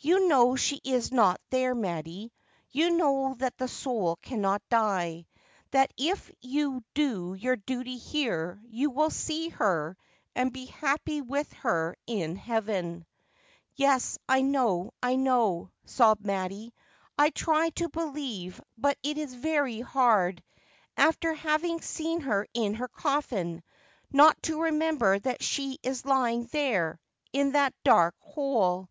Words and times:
You 0.00 0.28
know 0.28 0.54
she 0.54 0.82
is 0.84 1.10
not 1.12 1.40
there, 1.48 1.74
Mattie. 1.74 2.30
You 2.72 2.90
know 2.90 3.32
that 3.38 3.56
the 3.56 3.68
soul 3.68 4.16
cannot 4.16 4.60
die, 4.68 5.28
that 5.70 5.90
if 5.96 6.30
you 6.42 6.84
do 6.92 7.32
your 7.32 7.56
duty 7.56 7.96
here 7.96 8.60
you 8.68 8.90
will 8.90 9.08
see 9.08 9.48
her 9.48 9.96
and 10.34 10.52
be 10.52 10.66
happy 10.66 11.22
with 11.22 11.50
her 11.54 11.96
in 12.06 12.36
heaven.'' 12.36 13.06
Yes, 13.74 14.18
I 14.28 14.42
know, 14.42 14.90
I 15.02 15.16
know,' 15.16 15.70
sobbed 15.86 16.26
Mattie.' 16.26 16.74
I 17.18 17.30
try 17.30 17.70
to 17.70 17.88
believe— 17.88 18.60
but 18.76 18.98
it 19.02 19.16
is 19.16 19.32
very 19.32 19.80
hard— 19.80 20.42
after 20.98 21.32
having 21.32 21.80
seen 21.80 22.20
her 22.20 22.46
in 22.52 22.74
her 22.74 22.88
coffin— 22.88 23.62
not 24.12 24.36
to 24.42 24.64
remember 24.64 25.18
that 25.20 25.42
she 25.42 25.78
is 25.82 26.04
lying 26.04 26.44
there— 26.52 27.00
in 27.32 27.52
that 27.52 27.72
dark 27.84 28.14
hole. 28.20 28.90